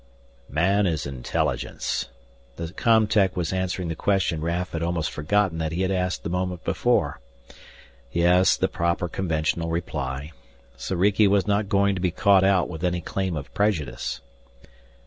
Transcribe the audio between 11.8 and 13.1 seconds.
to be caught out with any